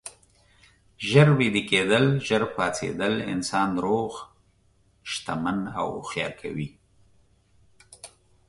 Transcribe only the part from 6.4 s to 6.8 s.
کوي.